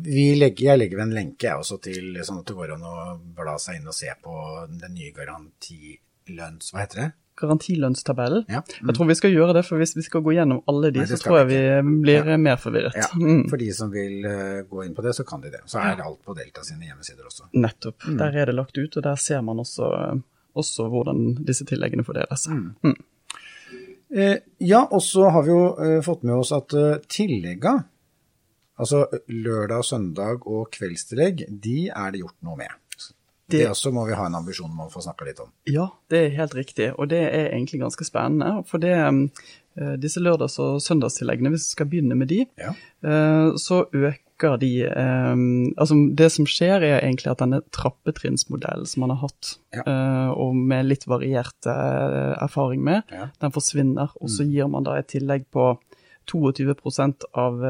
Vi 0.08 0.24
legger, 0.34 0.72
jeg 0.72 0.80
legger 0.80 0.98
ved 0.98 1.06
en 1.06 1.14
lenke 1.16 1.46
jeg 1.46 1.60
også 1.60 1.78
til, 1.84 2.16
sånn 2.26 2.40
at 2.40 2.50
det 2.50 2.56
går 2.56 2.74
an 2.74 2.88
å 2.88 2.96
bla 3.36 3.54
seg 3.62 3.78
inn 3.78 3.86
og 3.92 3.96
se 3.96 4.10
på 4.24 4.34
den 4.72 4.96
nye 4.96 5.14
garantilønns... 6.26 6.72
Hva 6.72 6.82
heter 6.84 7.00
det? 7.00 7.12
Garantilønnstabellen. 7.36 8.44
Ja. 8.48 8.62
Jeg 8.80 8.94
tror 8.96 9.08
vi 9.10 9.14
skal 9.18 9.34
gjøre 9.34 9.52
det, 9.58 9.62
for 9.66 9.76
hvis 9.80 9.92
vi 9.96 10.04
skal 10.06 10.22
gå 10.24 10.32
gjennom 10.32 10.62
alle 10.70 10.90
de, 10.90 11.02
Nei, 11.02 11.08
så 11.10 11.18
tror 11.20 11.42
jeg 11.42 11.48
vi 11.50 11.58
blir 12.06 12.22
blir 12.24 12.38
mer 12.40 12.56
forvirret. 12.56 12.96
ja. 12.96 13.08
Mm. 13.12 13.44
For 13.50 13.60
de 13.60 13.72
som 13.76 13.90
vil 13.92 14.24
eh, 14.24 14.62
gå 14.68 14.86
inn 14.86 14.94
på 14.96 15.04
det, 15.04 15.12
så 15.18 15.26
kan 15.28 15.42
de 15.44 15.50
det. 15.52 15.60
Så 15.68 15.82
er 15.82 16.00
alt 16.00 16.22
på 16.24 16.36
Delta 16.38 16.64
sine 16.64 16.88
hjemmesider 16.88 17.26
også. 17.28 17.50
Nettopp. 17.52 18.06
Mm. 18.08 18.16
Der 18.22 18.38
er 18.40 18.46
det 18.48 18.56
lagt 18.56 18.78
ut, 18.78 18.96
og 18.96 19.04
der 19.04 19.20
ser 19.20 19.44
man 19.44 19.60
også, 19.60 19.90
også 20.56 20.88
hvordan 20.88 21.44
disse 21.44 21.66
tilleggene 21.68 22.06
fordeles. 22.06 22.48
Mm. 22.48 22.96
Eh, 24.16 24.38
ja, 24.64 24.86
og 24.86 25.02
så 25.04 25.28
har 25.28 25.44
vi 25.44 25.52
jo 25.52 25.60
eh, 25.76 26.00
fått 26.06 26.24
med 26.24 26.38
oss 26.38 26.54
at 26.56 26.72
eh, 26.72 27.02
tillegga, 27.10 27.76
altså 28.80 29.04
lørdag, 29.28 29.84
søndag 29.84 30.48
og 30.48 30.70
kveldstillegg, 30.72 31.44
de 31.50 31.90
er 31.90 32.14
det 32.14 32.24
gjort 32.24 32.38
noe 32.48 32.56
med. 32.64 32.80
Det, 33.48 33.58
Det- 33.60 33.68
også 33.70 33.92
må 33.94 34.06
vi 34.08 34.14
ha 34.14 34.26
en 34.26 34.34
ambisjon 34.34 34.70
om 34.70 34.80
å 34.86 34.90
få 34.90 35.00
snakka 35.04 35.24
litt 35.24 35.40
om. 35.40 35.52
Ja, 35.66 35.88
det 36.10 36.18
er 36.24 36.36
helt 36.36 36.54
riktig, 36.54 36.92
og 36.98 37.08
det 37.08 37.20
er 37.32 37.52
egentlig 37.52 37.80
ganske 37.80 38.04
spennende. 38.04 38.64
For 38.66 38.78
det, 38.78 38.90
eh, 39.78 39.96
disse 39.96 40.18
lørdags- 40.18 40.58
og 40.58 40.80
søndagstilleggene, 40.80 41.50
hvis 41.54 41.68
vi 41.68 41.74
skal 41.76 41.86
begynne 41.86 42.16
med 42.16 42.28
de, 42.28 42.46
Ja. 42.58 42.70
eh, 43.04 43.52
så 43.54 43.84
øker 43.92 44.58
de 44.58 44.82
eh, 44.82 45.36
Altså, 45.78 45.94
det 46.16 46.30
som 46.32 46.44
skjer, 46.44 46.82
er 46.82 47.00
egentlig 47.00 47.30
at 47.30 47.38
denne 47.38 47.62
trappetrinnsmodellen 47.70 48.86
som 48.86 49.00
man 49.02 49.10
har 49.10 49.28
hatt, 49.28 49.58
Ja. 49.72 50.32
og 50.34 50.54
med 50.56 50.86
litt 50.86 51.04
variert 51.06 51.54
erfaring 51.66 52.82
med, 52.82 53.02
Ja. 53.12 53.28
den 53.40 53.52
forsvinner. 53.52 54.10
Og 54.20 54.28
så 54.28 54.44
gir 54.44 54.68
man 54.68 54.82
da 54.84 54.94
et 54.96 55.08
tillegg 55.08 55.46
på 55.52 55.78
22 56.26 57.24
av, 57.34 57.62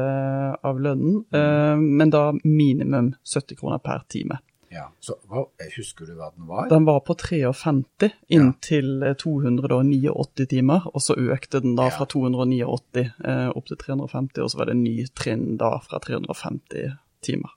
av 0.63 0.75
lønnen, 0.79 1.25
eh, 1.31 1.75
men 1.77 2.09
da 2.09 2.31
minimum 2.43 3.13
70 3.23 3.55
kroner 3.59 3.77
per 3.79 4.01
time. 4.09 4.39
Ja. 4.73 4.87
Så 4.99 5.15
hva, 5.29 5.45
husker 5.77 6.07
du 6.09 6.15
hva 6.17 6.29
den 6.35 6.47
var? 6.49 6.67
Den 6.71 6.85
var 6.87 6.99
på 7.07 7.15
53 7.15 8.09
inntil 8.33 9.03
ja. 9.05 9.13
289 9.19 10.47
timer, 10.51 10.87
og 10.91 11.03
så 11.03 11.15
økte 11.15 11.61
den 11.63 11.77
da 11.77 11.87
Ja. 11.87 11.95
fra 11.97 12.05
289 12.05 13.05
eh, 13.23 13.49
opp 13.49 13.69
til 13.69 13.77
350, 13.77 14.43
og 14.43 14.51
så 14.51 14.57
var 14.59 14.69
det 14.69 14.75
en 14.77 14.83
ny 14.83 14.97
trinn 15.15 15.57
da 15.61 15.77
fra 15.83 15.99
350 16.03 16.97
timer. 17.21 17.53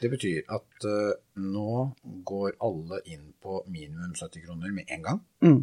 Det 0.00 0.10
betyr 0.10 0.42
at 0.50 0.84
uh, 0.88 1.12
nå 1.38 1.74
går 2.26 2.56
alle 2.64 3.02
inn 3.04 3.32
på 3.42 3.60
minimum 3.68 4.14
70 4.16 4.46
kroner 4.46 4.72
med 4.74 4.90
en 4.90 5.02
gang. 5.04 5.20
Mm. 5.44 5.60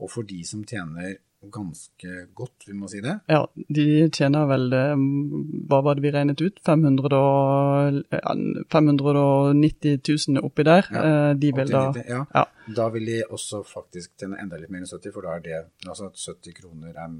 Og 0.00 0.10
for 0.10 0.22
de 0.22 0.40
som 0.46 0.64
tjener 0.64 1.18
ganske 1.52 2.26
godt, 2.34 2.66
vi 2.66 2.72
må 2.78 2.88
si 2.88 3.00
det, 3.00 3.20
Ja, 3.28 3.44
de 3.68 4.08
tjener 4.10 4.46
vel 4.48 4.68
det 4.70 4.84
Hva 5.68 5.82
var 5.84 5.94
det 5.94 6.02
vi 6.02 6.10
regnet 6.14 6.40
ut? 6.40 6.60
500 6.64 7.12
og, 7.16 8.02
590 8.70 10.00
000 10.28 10.44
oppi 10.44 10.62
der. 10.64 10.88
Ja, 10.92 11.02
Eh, 11.04 11.34
De 11.38 11.52
vil 11.54 11.66
til 11.66 11.74
da 11.74 11.92
ja. 12.08 12.24
ja. 12.34 12.44
da 12.76 12.88
vil 12.88 13.06
de 13.06 13.22
også 13.30 13.62
faktisk 13.66 14.10
tjene 14.18 14.38
enda 14.40 14.56
litt 14.56 14.70
mer 14.70 14.80
enn 14.84 14.86
70, 14.88 15.12
for 15.12 15.22
da 15.22 15.34
er 15.36 15.40
det 15.44 15.64
altså 15.88 16.06
at 16.10 16.16
70 16.16 16.54
kroner 16.60 16.94
er 16.96 17.10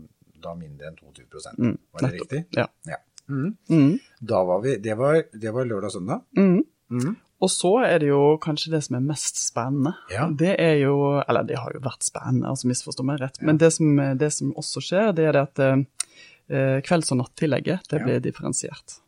da 0.44 0.54
mindre 0.54 0.86
enn 0.90 0.96
22 0.96 1.54
Mm, 1.58 1.78
Var 1.92 2.00
det 2.00 2.12
nettopp. 2.12 2.32
riktig? 2.32 2.44
Ja. 2.56 2.66
Ja. 2.86 2.96
Mm. 3.28 3.56
Mm. 3.70 3.98
Da 4.20 4.42
var 4.44 4.60
vi, 4.62 4.76
det 4.78 4.96
var, 4.98 5.22
det 5.32 5.52
var 5.54 5.64
lørdag 5.64 5.84
og 5.84 5.92
søndag. 5.92 6.20
Mm. 6.36 7.16
Og 7.44 7.50
så 7.52 7.70
er 7.84 7.98
det 8.02 8.08
jo 8.08 8.22
kanskje 8.42 8.72
det 8.72 8.80
som 8.86 8.96
er 8.98 9.04
mest 9.04 9.36
spennende. 9.42 9.92
Ja. 10.12 10.26
Det 10.32 10.54
er 10.58 10.78
jo 10.80 10.94
Eller 11.28 11.44
det 11.44 11.58
har 11.60 11.74
jo 11.76 11.82
vært 11.84 12.06
spennende, 12.06 12.48
altså 12.48 12.70
misforstå 12.70 13.04
meg 13.04 13.20
rett. 13.20 13.40
Men 13.44 13.58
det 13.60 13.72
som, 13.76 13.94
det 14.18 14.32
som 14.32 14.52
også 14.56 14.80
skjer, 14.88 15.12
det 15.18 15.28
er 15.28 15.36
det 15.36 15.42
at 15.50 15.64
eh, 15.64 16.80
kvelds- 16.86 17.12
og 17.12 17.20
nattillegget 17.20 17.88
det 17.90 18.00
Ja. 18.00 18.04
blir 18.06 18.20
differensiert. 18.24 19.00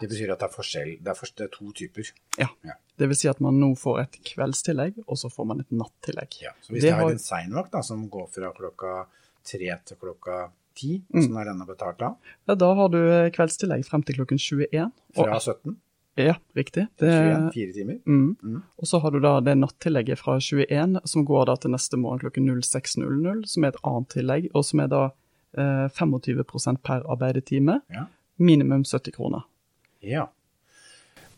Det 0.00 0.08
betyr 0.10 0.32
at 0.34 0.40
det 0.42 0.48
er 0.48 0.52
forskjell, 0.54 0.88
det 1.02 1.08
er, 1.12 1.14
for, 1.14 1.26
det 1.38 1.44
er 1.46 1.52
to 1.54 1.70
typer. 1.72 2.08
Ja. 2.38 2.48
Ja. 2.66 2.72
Det 2.98 3.06
vil 3.08 3.16
si 3.16 3.28
at 3.30 3.40
man 3.40 3.54
nå 3.60 3.72
får 3.78 4.00
et 4.02 4.18
kveldstillegg, 4.26 4.98
og 5.06 5.16
så 5.16 5.30
får 5.32 5.46
man 5.46 5.60
et 5.62 5.70
nattillegg. 5.70 6.34
Ja. 6.42 6.50
Så 6.60 6.72
hvis 6.74 6.82
Det 6.82 6.90
jeg 6.90 6.98
har 6.98 7.10
en 7.10 7.18
seinvakt 7.22 7.70
da, 7.72 7.80
som 7.82 8.08
går 8.10 8.26
fra 8.34 8.50
klokka 8.52 9.06
tre 9.46 9.70
til 9.86 9.96
klokka 9.96 10.50
ti, 10.74 11.02
Mm. 11.14 11.20
hvordan 11.28 11.40
er 11.40 11.44
denne 11.52 11.66
betalt 11.66 11.98
da? 11.98 12.08
Ja, 12.48 12.54
da 12.58 12.74
har 12.74 12.88
du 12.90 12.98
eh, 12.98 13.30
kveldstillegg 13.30 13.84
frem 13.86 14.02
til 14.02 14.16
klokken 14.18 14.38
21. 14.38 14.90
Og, 15.16 15.26
17 15.40 15.76
ja, 16.16 16.34
riktig. 16.54 16.86
Det, 17.00 17.08
21, 17.10 17.50
fire 17.54 17.72
timer? 17.72 17.98
Mm. 18.06 18.36
Mm. 18.42 18.62
Og 18.78 18.86
så 18.86 19.00
har 19.02 19.10
du 19.10 19.20
da 19.20 19.40
det 19.40 19.56
nattillegget 19.58 20.18
fra 20.18 20.36
21, 20.40 21.00
som 21.04 21.24
går 21.26 21.46
da 21.46 21.56
til 21.56 21.70
neste 21.74 21.96
morgen 21.98 22.20
klokken 22.22 22.46
06.00, 22.62 23.44
som 23.50 23.64
er 23.64 23.68
et 23.74 23.80
annet 23.84 24.08
tillegg, 24.14 24.48
og 24.54 24.64
som 24.64 24.80
er 24.80 24.88
da 24.92 25.02
eh, 25.56 25.88
25 25.88 26.78
per 26.82 27.02
arbeidetime, 27.10 27.80
Ja. 27.90 28.06
minimum 28.38 28.84
70 28.84 29.12
kroner. 29.16 29.42
ja. 30.02 30.26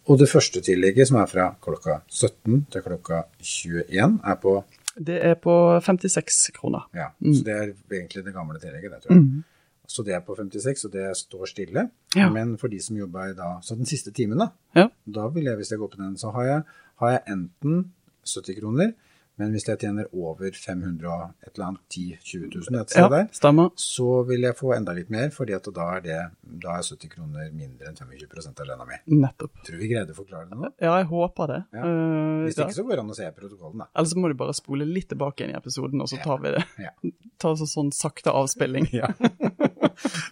Og 0.09 0.18
det 0.21 0.28
første 0.30 0.61
tillegget, 0.62 1.09
som 1.09 1.16
er 1.18 1.26
fra 1.26 1.49
klokka 1.61 1.97
17 2.09 2.66
til 2.71 2.83
klokka 2.85 3.25
21, 3.42 4.21
er 4.25 4.37
på 4.38 4.52
Det 4.97 5.16
er 5.25 5.35
på 5.35 5.80
56 5.83 6.50
kroner. 6.54 6.87
Ja, 6.95 7.09
Mm. 7.21 7.35
så 7.35 7.42
det 7.45 7.52
er 7.54 7.73
egentlig 7.90 8.25
det 8.25 8.33
gamle 8.35 8.59
tillegget, 8.61 8.92
det 8.92 9.02
tror 9.02 9.11
jeg. 9.16 9.42
Så 9.86 10.02
det 10.04 10.14
er 10.16 10.20
på 10.26 10.34
56, 10.36 10.84
og 10.88 10.92
det 10.92 11.06
står 11.16 11.46
stille. 11.52 11.88
Ja. 12.16 12.28
Men 12.34 12.56
for 12.58 12.68
de 12.72 12.80
som 12.82 12.96
jobber 12.98 13.34
da, 13.38 13.52
så 13.62 13.76
den 13.78 13.86
siste 13.86 14.10
timen 14.12 14.38
da, 14.38 14.50
Ja. 14.74 14.88
da 15.06 15.28
vil 15.28 15.44
jeg, 15.44 15.56
hvis 15.56 15.70
jeg 15.70 15.78
går 15.78 15.88
på 15.94 16.02
den, 16.02 16.16
så 16.16 16.32
har 16.34 16.44
jeg, 16.44 16.62
har 17.02 17.10
jeg 17.10 17.22
enten 17.36 17.92
70 18.26 18.60
kroner, 18.60 18.94
men 19.38 19.50
hvis 19.52 19.66
jeg 19.68 19.76
tjener 19.82 20.06
over 20.16 20.48
500 20.56 21.04
og 21.12 21.34
et 21.44 21.50
eller 21.58 21.66
annet 21.66 21.80
10 21.92 22.04
20 22.24 22.46
000 22.70 22.80
et 22.80 22.88
sted 22.94 23.02
Ja, 23.02 23.08
der, 23.12 23.26
stemmer. 23.36 23.66
så 23.76 24.22
vil 24.26 24.40
jeg 24.46 24.56
få 24.56 24.70
enda 24.72 24.94
litt 24.96 25.10
mer, 25.12 25.28
fordi 25.28 25.52
at 25.52 25.68
da 25.76 25.90
er, 25.98 26.00
det, 26.00 26.16
da 26.64 26.78
er 26.78 26.86
70 26.88 27.10
kroner 27.12 27.50
mindre 27.52 27.90
enn 27.90 27.98
25% 28.00 28.62
av 28.64 28.66
lønna 28.70 28.86
mi. 28.88 28.96
Nettopp. 29.20 29.52
Tror 29.68 29.76
vi 29.82 29.90
greide 29.92 30.16
å 30.16 30.16
forklare 30.16 30.48
det 30.48 30.56
nå? 30.56 30.70
Ja, 30.80 30.96
jeg 31.02 31.10
håper 31.12 31.52
det. 31.52 31.60
Ja. 31.76 31.84
Eh, 31.84 32.46
Hvis 32.46 32.56
ikke 32.64 32.78
så 32.78 32.86
går 32.88 32.96
det 32.96 33.04
an 33.04 33.12
å 33.12 33.18
se 33.20 33.28
protokollen 33.36 33.84
da. 33.84 34.04
så 34.08 34.16
må 34.16 34.28
du 34.32 34.34
bare 34.40 34.56
spole 34.56 34.88
litt 34.88 35.10
tilbake 35.12 35.44
inn 35.44 35.52
i 35.52 35.58
episoden, 35.60 36.00
og 36.00 36.08
så 36.08 36.16
tar 36.24 36.40
vi 36.40 36.54
det. 36.56 36.64
Ja. 36.80 36.94
Ta 37.38 37.52
så 37.60 37.68
sånn 37.68 37.92
sakte 37.92 38.32
avspilling. 38.32 38.88
Ja. 38.96 39.12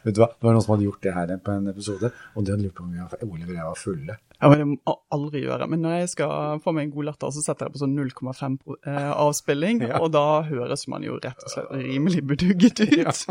Vet 0.05 0.15
du 0.15 0.21
hva, 0.23 0.29
det 0.35 0.45
var 0.47 0.53
noen 0.57 0.63
som 0.65 0.75
hadde 0.75 0.87
gjort 0.89 1.03
det 1.07 1.15
her 1.17 1.33
på 1.45 1.51
en 1.55 1.69
episode, 1.73 2.11
og 2.35 2.45
de 2.45 2.53
hadde 2.55 2.65
lurt 2.67 2.75
på 2.79 2.85
om 2.85 2.93
vi 2.93 3.01
var, 3.03 3.25
Oliver 3.25 3.53
og 3.53 3.59
jeg 3.59 3.69
var 3.71 3.81
fulle. 3.81 4.17
Ja, 4.41 4.49
men 4.51 4.59
Det 4.59 4.67
må 4.73 4.95
aldri 5.17 5.45
gjøre. 5.45 5.69
Men 5.71 5.81
når 5.87 5.95
jeg 6.01 6.09
skal 6.15 6.61
få 6.65 6.73
meg 6.77 6.89
en 6.89 6.95
god 6.97 7.05
latter, 7.11 7.31
så 7.33 7.41
setter 7.45 7.67
jeg 7.69 7.73
på 7.77 7.83
sånn 7.85 7.95
0,5 7.97 8.59
eh, 8.87 9.11
avspilling, 9.15 9.81
Ja. 9.89 10.01
og 10.03 10.13
da 10.13 10.25
høres 10.49 10.87
man 10.93 11.03
jo 11.07 11.17
rett 11.23 11.45
og 11.47 11.51
slett 11.55 11.71
rimelig 11.81 12.23
bedugget 12.27 12.81
ut. 12.85 13.25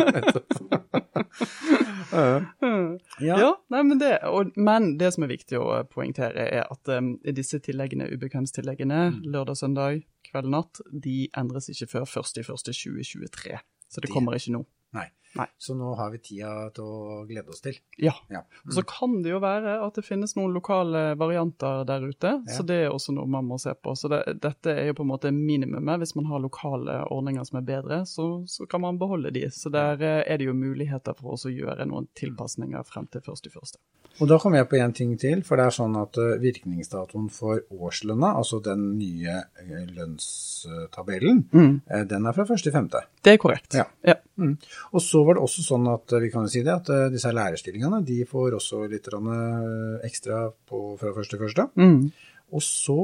Ja, 2.14 3.50
nei, 3.74 3.82
men, 3.84 3.98
det, 4.02 4.12
og, 4.30 4.52
men 4.60 4.94
det 5.00 5.14
som 5.16 5.26
er 5.26 5.32
viktig 5.34 5.58
å 5.60 5.80
poengtere, 5.90 6.46
er 6.60 6.68
at 6.70 6.92
um, 6.98 7.14
disse 7.36 7.60
tilleggene, 7.64 8.08
ubekvemstilleggene, 8.14 9.00
lørdag, 9.26 9.58
søndag, 9.60 10.04
kveld, 10.30 10.50
natt, 10.54 10.82
de 10.92 11.28
endres 11.40 11.70
ikke 11.74 11.90
før 11.96 12.06
1.1.2023. 12.10 13.60
Så 13.90 14.02
det 14.02 14.08
Det- 14.08 14.14
kommer 14.14 14.38
ikke 14.38 14.56
nå. 14.58 14.64
Nei. 14.94 15.08
Nei. 15.36 15.48
Så 15.58 15.74
nå 15.76 15.96
har 15.98 16.12
vi 16.14 16.20
tida 16.22 16.70
til 16.76 16.84
å 16.86 17.24
glede 17.26 17.50
oss 17.50 17.62
til. 17.66 17.78
Ja. 17.98 18.14
Ja. 18.30 18.44
Og 18.68 18.74
så 18.76 18.84
kan 18.86 19.16
det 19.24 19.32
jo 19.32 19.40
være 19.42 19.80
at 19.86 19.96
det 19.98 20.04
finnes 20.06 20.36
noen 20.38 20.54
lokale 20.54 21.16
varianter 21.18 21.86
der 21.90 22.06
ute, 22.06 22.34
Ja. 22.46 22.54
så 22.58 22.66
det 22.66 22.78
er 22.86 22.92
også 22.94 23.16
noe 23.18 23.26
man 23.28 23.46
må 23.50 23.58
se 23.60 23.74
på. 23.74 23.96
Så 23.98 24.10
det, 24.14 24.22
dette 24.44 24.70
er 24.78 24.92
jo 24.92 24.94
på 25.00 25.04
en 25.08 25.12
måte 25.14 25.32
minimumet. 25.34 26.00
Hvis 26.04 26.16
man 26.16 26.26
har 26.30 26.40
lokale 26.44 27.00
ordninger 27.10 27.44
som 27.50 27.58
er 27.62 27.66
bedre, 27.72 28.02
så, 28.06 28.28
så 28.48 28.68
kan 28.70 28.82
man 28.82 29.00
beholde 29.02 29.32
de. 29.34 29.48
Så 29.50 29.72
der 29.74 29.98
eh, 30.02 30.22
er 30.28 30.38
det 30.38 30.46
jo 30.52 30.54
muligheter 30.54 31.18
for 31.18 31.34
oss 31.34 31.46
å 31.50 31.54
gjøre 31.54 31.86
noen 31.90 32.08
tilpasninger 32.16 32.84
frem 32.86 33.08
til 33.12 33.22
1.1. 33.26 33.78
Og 34.22 34.28
da 34.30 34.38
kommer 34.38 34.60
jeg 34.62 34.68
på 34.70 34.78
en 34.78 34.92
ting 34.94 35.16
til, 35.18 35.40
for 35.42 35.58
det 35.58 35.66
er 35.66 35.74
sånn 35.74 35.96
at 35.98 36.18
eh, 36.22 36.36
virkningsdatoen 36.44 37.32
for 37.34 37.64
årslønna, 37.74 38.36
altså 38.38 38.60
den 38.62 38.92
nye 39.00 39.40
eh, 39.64 39.88
lønnstabellen, 39.90 41.44
Mm. 41.54 41.82
den 42.08 42.26
er 42.26 42.34
fra 42.34 42.46
1.5. 42.46 42.90
Det 43.24 43.34
er 43.34 43.38
korrekt. 43.42 43.74
Ja. 43.74 43.86
ja. 44.06 44.16
Mm. 44.38 44.58
Og 44.94 45.02
så 45.02 45.24
var 45.26 45.36
det 45.38 45.44
også 45.44 45.62
sånn 45.66 45.88
at 45.94 46.14
eh, 46.14 46.20
vi 46.26 46.32
kan 46.34 46.48
jo 46.48 46.54
si 46.54 46.64
det, 46.66 46.74
at 46.74 46.90
eh, 46.90 47.10
disse 47.14 47.30
lærerstillingene 47.34 48.04
de 48.06 48.22
får 48.26 48.56
også 48.58 48.86
litt 48.90 49.08
eh, 49.14 50.08
ekstra 50.08 50.48
på, 50.70 50.98
fra 50.98 51.14
1.1. 51.14 51.70
Mm. 51.78 52.12
Og 52.54 52.62
så 52.66 52.98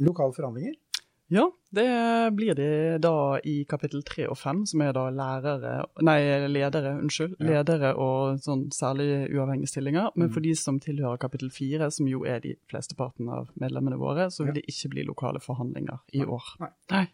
lokale 0.00 0.32
forhandlinger. 0.36 0.74
Ja, 1.32 1.46
det 1.72 1.86
blir 2.36 2.54
det 2.54 3.00
da 3.02 3.38
i 3.48 3.64
kapittel 3.66 4.02
3 4.04 4.26
og 4.28 4.36
5, 4.38 4.66
som 4.70 4.82
er 4.84 4.92
da 4.92 5.06
lærere 5.10 5.86
Nei, 6.04 6.18
ledere, 6.52 6.92
unnskyld. 7.00 7.38
Ja. 7.40 7.46
Ledere 7.62 7.94
og 7.96 8.42
sånn 8.44 8.66
særlig 8.76 9.32
uavhengige 9.32 9.72
stillinger. 9.72 10.10
Men 10.14 10.28
Mm. 10.28 10.34
for 10.34 10.40
de 10.44 10.52
som 10.54 10.78
tilhører 10.80 11.18
kapittel 11.18 11.48
4, 11.50 11.90
som 11.90 12.06
jo 12.06 12.24
er 12.28 12.40
de 12.44 12.54
flesteparten 12.70 13.28
av 13.32 13.48
medlemmene 13.58 13.96
våre, 13.98 14.28
så 14.30 14.44
vil 14.44 14.54
Ja. 14.54 14.60
det 14.60 14.66
ikke 14.68 14.90
bli 14.90 15.04
lokale 15.04 15.40
forhandlinger 15.40 15.98
i 16.12 16.18
Nei, 16.18 16.26
år. 16.26 16.44
nei. 16.60 16.68
Nei. 16.90 17.06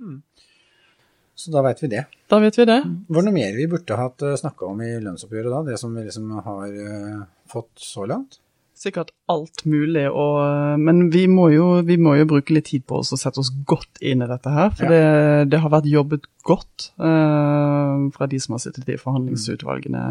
Så 1.41 1.55
da 1.55 1.63
veit 1.65 1.81
vi 1.83 1.89
det. 1.95 2.05
Da 2.29 2.39
vet 2.43 2.59
vi 2.61 2.67
det. 2.69 2.79
Var 3.09 3.23
det 3.23 3.31
noe 3.31 3.37
mer 3.39 3.57
vi 3.57 3.67
burde 3.73 3.97
hatt 3.97 4.21
snakka 4.43 4.69
om 4.69 4.81
i 4.85 4.93
lønnsoppgjøret 5.01 5.55
da? 5.55 5.63
Det 5.71 5.79
som 5.81 5.95
vi 5.97 6.05
liksom 6.05 6.31
har 6.45 6.67
eh, 6.69 7.21
fått 7.49 7.73
så 7.81 8.05
langt? 8.11 8.39
Sikkert 8.81 9.11
alt 9.29 9.67
mulig, 9.69 10.07
og, 10.09 10.79
men 10.81 11.11
vi 11.13 11.27
må, 11.29 11.51
jo, 11.53 11.65
vi 11.85 11.99
må 12.01 12.15
jo 12.17 12.25
bruke 12.31 12.55
litt 12.57 12.71
tid 12.71 12.87
på 12.89 13.03
oss 13.03 13.11
og 13.13 13.21
sette 13.21 13.43
oss 13.43 13.51
godt 13.69 13.99
inn 14.01 14.25
i 14.25 14.29
dette 14.31 14.53
her. 14.55 14.71
For 14.73 14.89
Ja. 14.89 14.93
det, 14.95 15.51
det 15.53 15.61
har 15.61 15.73
vært 15.75 15.89
jobbet 15.91 16.25
godt 16.49 16.87
eh, 16.97 18.07
fra 18.17 18.29
de 18.33 18.41
som 18.41 18.57
har 18.57 18.63
sittet 18.65 18.89
i 18.89 18.97
forhandlingsutvalgene. 19.01 20.05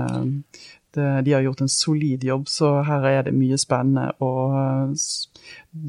Det, 0.94 1.08
de 1.26 1.34
har 1.34 1.42
gjort 1.46 1.62
en 1.66 1.70
solid 1.74 2.24
jobb, 2.26 2.46
så 2.50 2.70
her 2.86 3.06
er 3.10 3.24
det 3.30 3.34
mye 3.38 3.58
spennende. 3.62 4.12
Og 4.22 4.54
eh, 4.62 4.94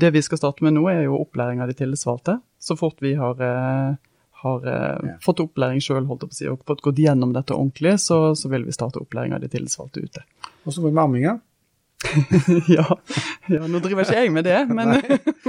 det 0.05 0.13
vi 0.17 0.23
skal 0.25 0.41
starte 0.41 0.65
med 0.65 0.77
nå, 0.79 0.87
er 0.93 1.05
jo 1.05 1.21
opplæring 1.21 1.61
av 1.61 1.69
de 1.69 1.77
tillitsvalgte. 1.79 2.39
Så 2.61 2.77
fort 2.81 3.01
vi 3.05 3.13
har, 3.21 3.41
eh, 3.45 3.95
har 4.43 4.67
eh, 4.73 5.13
fått 5.25 5.43
opplæring 5.45 5.83
sjøl 5.85 6.07
og 6.07 6.25
fått 6.67 6.83
gått 6.85 7.01
gjennom 7.01 7.35
dette 7.37 7.57
ordentlig, 7.57 7.99
så, 8.01 8.33
så 8.39 8.51
vil 8.53 8.67
vi 8.69 8.75
starte 8.77 9.03
opplæring 9.03 9.37
av 9.37 9.45
de 9.45 9.51
tillitsvalgte 9.53 10.05
ute. 10.05 10.25
Og 10.65 10.73
så 10.73 10.83
går 10.83 10.93
det 10.93 10.99
med 10.99 11.05
amminga. 11.05 11.39
ja, 12.69 12.87
ja, 13.53 13.67
nå 13.69 13.81
driver 13.85 14.07
ikke 14.07 14.23
jeg 14.23 14.33
med 14.33 14.47
det, 14.49 14.61
men 14.73 14.97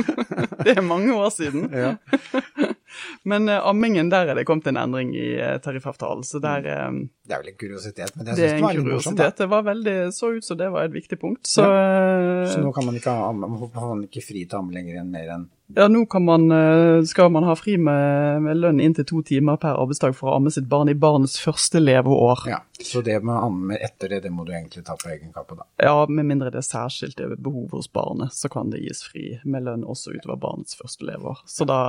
det 0.65 0.75
er 0.75 0.83
mange 0.83 1.15
år 1.15 1.31
siden. 1.33 1.69
Ja. 1.71 1.95
Men 3.23 3.49
eh, 3.49 3.67
ammingen, 3.67 4.09
der 4.11 4.27
er 4.27 4.35
det 4.35 4.43
kommet 4.49 4.67
en 4.67 4.79
endring 4.81 5.13
i 5.15 5.35
eh, 5.39 5.57
tariffavtalen, 5.63 6.25
så 6.27 6.41
der 6.43 6.65
eh, 6.67 6.89
Det 7.31 7.37
er 7.37 7.43
vel 7.45 7.53
en 7.53 7.59
kuriositet, 7.61 8.15
men 8.17 8.27
jeg 8.27 8.35
Det 8.35 8.43
er 8.43 8.49
syns 8.49 8.59
det 8.59 8.65
var 8.65 8.75
litt 8.75 8.87
morsomt. 8.91 9.17
Det 9.17 9.23
er 9.23 9.31
en 9.31 9.31
kuriositet. 9.31 9.37
Det 9.41 9.49
var 9.53 9.63
veldig, 9.63 9.95
så 10.17 10.31
ut 10.35 10.47
som 10.47 10.57
det 10.59 10.69
var 10.73 10.89
et 10.89 10.95
viktig 10.97 11.19
punkt. 11.21 11.47
Så 11.47 11.63
ja. 11.63 12.43
Så 12.51 12.59
nå 12.59 12.73
kan 12.75 12.89
man 12.89 12.99
ikke 12.99 13.15
ha 13.15 13.31
man 13.31 14.03
ikke 14.03 14.23
fri 14.25 14.43
til 14.43 14.59
amme 14.59 14.75
lenger 14.75 14.99
enn 14.99 15.15
mer 15.15 15.31
enn 15.37 15.47
ja, 15.75 15.87
nå 15.87 16.05
kan 16.05 16.25
man, 16.25 16.51
eh, 16.51 17.03
skal 17.03 17.31
man 17.31 17.43
ha 17.43 17.55
fri 17.55 17.77
med, 17.77 18.41
med 18.41 18.57
lønn 18.57 18.79
inntil 18.83 19.05
to 19.07 19.21
timer 19.23 19.59
per 19.61 19.77
arbeidsdag 19.79 20.15
for 20.17 20.31
å 20.31 20.35
amme 20.39 20.51
sitt 20.51 20.67
barn 20.71 20.91
i 20.91 20.95
barnets 20.97 21.37
første 21.39 21.79
leveår. 21.79 22.43
Ja. 22.51 22.59
Så 22.81 23.03
det 23.05 23.19
med 23.21 23.35
å 23.35 23.45
amme 23.47 23.77
etter 23.77 24.09
det, 24.09 24.23
det 24.25 24.31
må 24.33 24.43
du 24.43 24.51
egentlig 24.55 24.83
ta 24.87 24.97
på 24.99 25.11
egen 25.13 25.31
kappe, 25.33 25.55
da. 25.59 25.67
Ja, 25.79 25.93
med 26.09 26.27
mindre 26.27 26.49
det 26.51 26.63
er 26.63 26.67
særskilte 26.67 27.29
behov 27.37 27.75
hos 27.77 27.87
barnet, 27.93 28.33
så 28.35 28.49
kan 28.51 28.73
det 28.73 28.81
gis 28.81 29.03
fri 29.05 29.37
med 29.45 29.67
lønn 29.67 29.85
også 29.85 30.15
utover 30.17 30.39
barnets 30.41 30.75
første 30.79 31.05
leveår. 31.07 31.43
Så 31.45 31.67
da, 31.69 31.79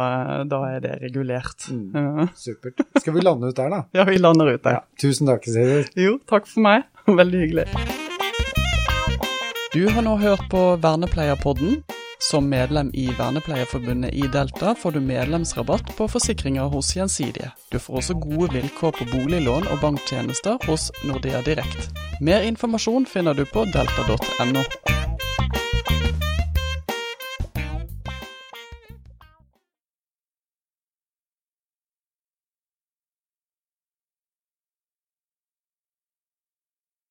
da 0.49 0.61
er 0.69 0.85
det 0.85 0.99
regulert. 1.03 1.67
Ja. 1.97 2.29
Supert. 2.37 2.85
Skal 3.01 3.17
vi 3.17 3.25
lande 3.25 3.51
ut 3.51 3.57
der, 3.57 3.73
da? 3.73 3.83
Ja, 3.97 4.05
vi 4.07 4.19
lander 4.21 4.53
ut 4.53 4.63
der. 4.63 4.83
Tusen 5.01 5.31
takk, 5.31 5.32
Sivert. 5.41 5.97
Jo, 5.97 6.19
takk 6.29 6.47
for 6.51 6.61
meg. 6.65 6.85
Veldig 7.21 7.43
hyggelig. 7.47 7.67
Du 9.73 9.89
har 9.89 10.05
nå 10.05 10.19
hørt 10.21 10.45
på 10.53 10.77
Vernepleierpodden. 10.83 11.83
Som 12.23 12.47
medlem 12.49 12.91
i 12.95 13.09
Vernepleierforbundet 13.19 14.15
i 14.15 14.29
Delta 14.33 14.75
får 14.79 14.95
du 14.95 15.01
medlemsrabatt 15.01 15.91
på 15.97 16.07
forsikringer 16.09 16.71
hos 16.71 16.93
Gjensidige. 16.97 17.51
Du 17.73 17.81
får 17.83 17.99
også 17.99 18.15
gode 18.15 18.53
vilkår 18.53 18.95
på 19.01 19.09
boliglån 19.11 19.67
og 19.73 19.81
banktjenester 19.83 20.61
hos 20.69 20.93
Nordea 21.09 21.43
Direkt. 21.43 21.91
Mer 22.21 22.47
informasjon 22.47 23.09
finner 23.11 23.35
du 23.35 23.43
på 23.49 23.67
delta.no. 23.75 25.02